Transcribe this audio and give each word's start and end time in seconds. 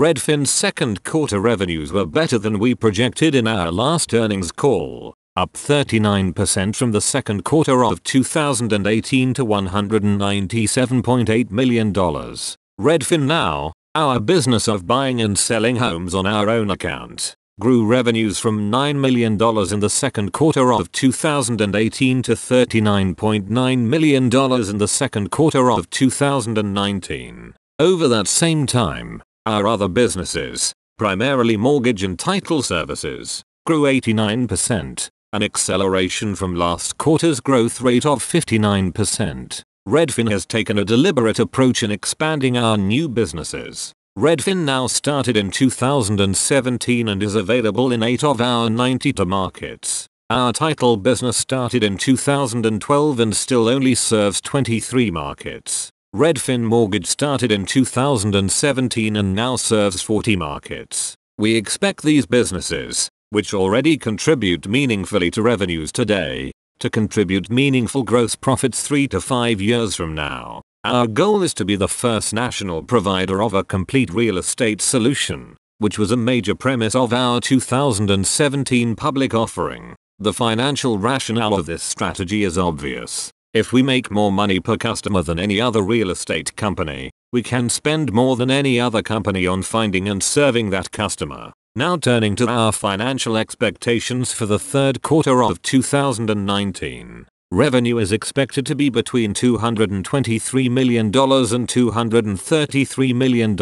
Redfin's 0.00 0.50
second 0.50 1.04
quarter 1.04 1.38
revenues 1.38 1.92
were 1.92 2.06
better 2.06 2.38
than 2.38 2.58
we 2.58 2.74
projected 2.74 3.34
in 3.34 3.46
our 3.46 3.70
last 3.70 4.14
earnings 4.14 4.50
call, 4.50 5.12
up 5.36 5.52
39% 5.52 6.74
from 6.74 6.92
the 6.92 7.02
second 7.02 7.44
quarter 7.44 7.84
of 7.84 8.02
2018 8.04 9.34
to 9.34 9.44
$197.8 9.44 11.50
million. 11.50 11.92
Redfin 11.92 13.26
Now, 13.26 13.74
our 13.94 14.18
business 14.20 14.68
of 14.68 14.86
buying 14.86 15.20
and 15.20 15.38
selling 15.38 15.76
homes 15.76 16.14
on 16.14 16.24
our 16.24 16.48
own 16.48 16.70
account, 16.70 17.34
grew 17.60 17.84
revenues 17.84 18.38
from 18.38 18.72
$9 18.72 18.96
million 18.96 19.32
in 19.34 19.80
the 19.80 19.90
second 19.90 20.32
quarter 20.32 20.72
of 20.72 20.90
2018 20.92 22.22
to 22.22 22.32
$39.9 22.32 23.78
million 23.78 24.24
in 24.24 24.78
the 24.78 24.88
second 24.88 25.30
quarter 25.30 25.70
of 25.70 25.90
2019. 25.90 27.54
Over 27.78 28.08
that 28.08 28.28
same 28.28 28.66
time, 28.66 29.22
our 29.46 29.66
other 29.66 29.88
businesses, 29.88 30.74
primarily 30.98 31.56
mortgage 31.56 32.02
and 32.02 32.18
title 32.18 32.62
services, 32.62 33.42
grew 33.64 33.82
89%, 33.82 35.08
an 35.32 35.42
acceleration 35.42 36.34
from 36.34 36.54
last 36.54 36.98
quarter's 36.98 37.40
growth 37.40 37.80
rate 37.80 38.04
of 38.04 38.22
59%. 38.22 39.62
Redfin 39.88 40.30
has 40.30 40.44
taken 40.44 40.78
a 40.78 40.84
deliberate 40.84 41.38
approach 41.38 41.82
in 41.82 41.90
expanding 41.90 42.56
our 42.56 42.76
new 42.76 43.08
businesses. 43.08 43.92
Redfin 44.18 44.64
Now 44.64 44.86
started 44.86 45.36
in 45.36 45.50
2017 45.50 47.08
and 47.08 47.22
is 47.22 47.34
available 47.34 47.90
in 47.90 48.02
8 48.02 48.22
of 48.22 48.40
our 48.40 48.68
92 48.68 49.24
markets. 49.24 50.06
Our 50.28 50.52
title 50.52 50.96
business 50.96 51.36
started 51.36 51.82
in 51.82 51.96
2012 51.96 53.18
and 53.18 53.34
still 53.34 53.68
only 53.68 53.94
serves 53.94 54.40
23 54.40 55.10
markets. 55.10 55.90
Redfin 56.14 56.62
Mortgage 56.62 57.06
started 57.06 57.52
in 57.52 57.64
2017 57.64 59.14
and 59.14 59.32
now 59.32 59.54
serves 59.54 60.02
40 60.02 60.34
markets. 60.34 61.14
We 61.38 61.54
expect 61.54 62.02
these 62.02 62.26
businesses, 62.26 63.08
which 63.30 63.54
already 63.54 63.96
contribute 63.96 64.66
meaningfully 64.66 65.30
to 65.30 65.40
revenues 65.40 65.92
today, 65.92 66.50
to 66.80 66.90
contribute 66.90 67.48
meaningful 67.48 68.02
gross 68.02 68.34
profits 68.34 68.82
3 68.82 69.06
to 69.06 69.20
5 69.20 69.60
years 69.60 69.94
from 69.94 70.16
now. 70.16 70.62
Our 70.82 71.06
goal 71.06 71.44
is 71.44 71.54
to 71.54 71.64
be 71.64 71.76
the 71.76 71.86
first 71.86 72.34
national 72.34 72.82
provider 72.82 73.40
of 73.40 73.54
a 73.54 73.62
complete 73.62 74.12
real 74.12 74.36
estate 74.36 74.80
solution, 74.82 75.56
which 75.78 75.96
was 75.96 76.10
a 76.10 76.16
major 76.16 76.56
premise 76.56 76.96
of 76.96 77.12
our 77.12 77.40
2017 77.40 78.96
public 78.96 79.32
offering. 79.32 79.94
The 80.18 80.32
financial 80.32 80.98
rationale 80.98 81.54
of 81.54 81.66
this 81.66 81.84
strategy 81.84 82.42
is 82.42 82.58
obvious. 82.58 83.30
If 83.52 83.72
we 83.72 83.82
make 83.82 84.12
more 84.12 84.30
money 84.30 84.60
per 84.60 84.76
customer 84.76 85.22
than 85.22 85.40
any 85.40 85.60
other 85.60 85.82
real 85.82 86.10
estate 86.10 86.54
company, 86.54 87.10
we 87.32 87.42
can 87.42 87.68
spend 87.68 88.12
more 88.12 88.36
than 88.36 88.48
any 88.48 88.78
other 88.78 89.02
company 89.02 89.44
on 89.44 89.62
finding 89.62 90.08
and 90.08 90.22
serving 90.22 90.70
that 90.70 90.92
customer. 90.92 91.52
Now 91.74 91.96
turning 91.96 92.36
to 92.36 92.48
our 92.48 92.70
financial 92.70 93.36
expectations 93.36 94.32
for 94.32 94.46
the 94.46 94.60
third 94.60 95.02
quarter 95.02 95.42
of 95.42 95.62
2019. 95.62 97.26
Revenue 97.50 97.98
is 97.98 98.12
expected 98.12 98.66
to 98.66 98.76
be 98.76 98.88
between 98.88 99.34
$223 99.34 100.70
million 100.70 101.06
and 101.06 101.12
$233 101.12 103.14
million. 103.14 103.56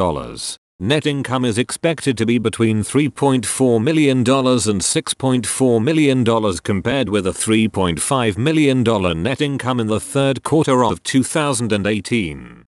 Net 0.80 1.06
income 1.06 1.44
is 1.44 1.58
expected 1.58 2.16
to 2.18 2.24
be 2.24 2.38
between 2.38 2.84
$3.4 2.84 3.82
million 3.82 4.18
and 4.18 4.24
$6.4 4.24 5.82
million 5.82 6.56
compared 6.58 7.08
with 7.08 7.26
a 7.26 7.30
$3.5 7.30 8.38
million 8.38 9.22
net 9.22 9.40
income 9.40 9.80
in 9.80 9.88
the 9.88 9.98
third 9.98 10.44
quarter 10.44 10.84
of 10.84 11.02
2018. 11.02 12.67